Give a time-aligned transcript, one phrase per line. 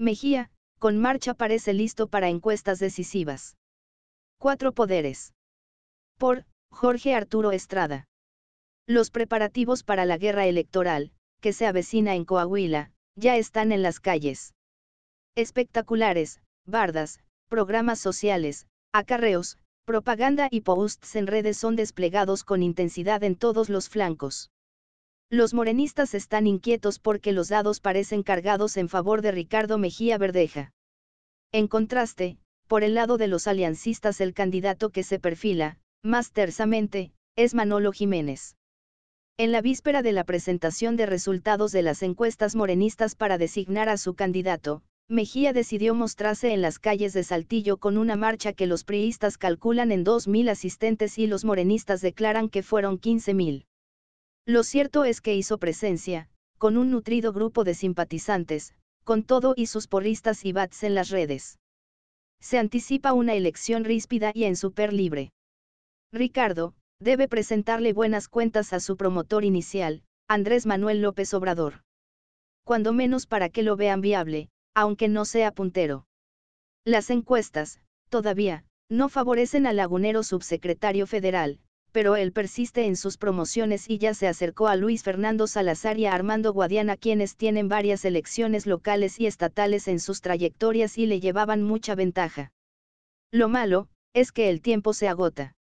[0.00, 3.58] Mejía, con marcha parece listo para encuestas decisivas.
[4.38, 5.34] Cuatro poderes.
[6.16, 8.06] Por, Jorge Arturo Estrada.
[8.86, 14.00] Los preparativos para la guerra electoral, que se avecina en Coahuila, ya están en las
[14.00, 14.54] calles.
[15.34, 17.20] Espectaculares, bardas,
[17.50, 23.90] programas sociales, acarreos, propaganda y posts en redes son desplegados con intensidad en todos los
[23.90, 24.50] flancos.
[25.32, 30.72] Los morenistas están inquietos porque los dados parecen cargados en favor de Ricardo Mejía Verdeja.
[31.52, 37.12] En contraste, por el lado de los aliancistas el candidato que se perfila, más tersamente,
[37.36, 38.56] es Manolo Jiménez.
[39.36, 43.98] En la víspera de la presentación de resultados de las encuestas morenistas para designar a
[43.98, 48.82] su candidato, Mejía decidió mostrarse en las calles de Saltillo con una marcha que los
[48.82, 53.66] priistas calculan en 2.000 asistentes y los morenistas declaran que fueron 15.000.
[54.50, 59.66] Lo cierto es que hizo presencia, con un nutrido grupo de simpatizantes, con todo y
[59.66, 61.60] sus porristas y bats en las redes.
[62.40, 65.30] Se anticipa una elección ríspida y en super libre.
[66.10, 71.84] Ricardo, debe presentarle buenas cuentas a su promotor inicial, Andrés Manuel López Obrador.
[72.64, 76.06] Cuando menos para que lo vean viable, aunque no sea puntero.
[76.84, 81.60] Las encuestas, todavía, no favorecen al lagunero subsecretario federal,
[81.92, 86.06] pero él persiste en sus promociones y ya se acercó a Luis Fernando Salazar y
[86.06, 91.20] a Armando Guadiana quienes tienen varias elecciones locales y estatales en sus trayectorias y le
[91.20, 92.52] llevaban mucha ventaja.
[93.32, 95.54] Lo malo, es que el tiempo se agota.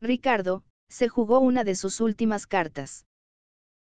[0.00, 3.06] Ricardo, se jugó una de sus últimas cartas.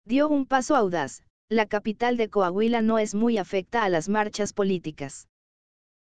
[0.06, 4.53] Dio un paso audaz, la capital de Coahuila no es muy afecta a las marchas
[4.53, 5.28] políticas.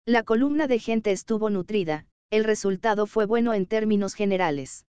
[0.07, 4.85] La columna de gente estuvo nutrida, el resultado fue bueno en términos generales.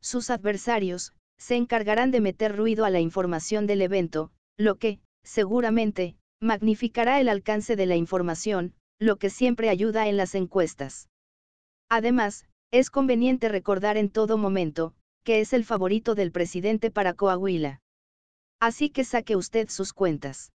[0.00, 6.16] Sus adversarios, se encargarán de meter ruido a la información del evento, lo que, seguramente,
[6.40, 11.08] magnificará el alcance de la información, lo que siempre ayuda en las encuestas.
[11.88, 17.80] Además, es conveniente recordar en todo momento, que es el favorito del presidente para Coahuila.
[18.60, 20.52] Así que saque usted sus cuentas.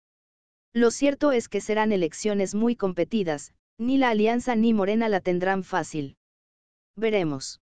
[0.75, 5.63] Lo cierto es que serán elecciones muy competidas, ni la Alianza ni Morena la tendrán
[5.63, 6.17] fácil.
[6.97, 7.61] Veremos.